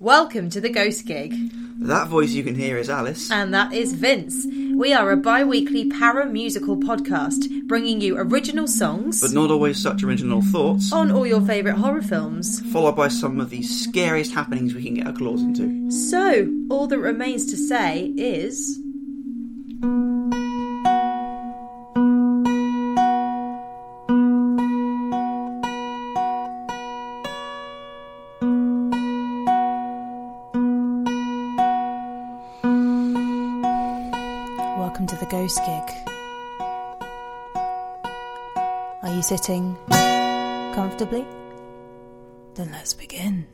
[0.00, 1.32] Welcome to the Ghost Gig.
[1.78, 3.30] That voice you can hear is Alice.
[3.30, 4.44] And that is Vince.
[4.74, 9.20] We are a bi weekly para musical podcast bringing you original songs.
[9.20, 10.92] But not always such original thoughts.
[10.92, 12.60] On all your favourite horror films.
[12.72, 15.90] Followed by some of the scariest happenings we can get our claws into.
[15.90, 18.80] So, all that remains to say is.
[34.76, 35.90] Welcome to the Ghost Gig.
[39.04, 39.76] Are you sitting
[40.74, 41.24] comfortably?
[42.54, 43.46] Then let's begin.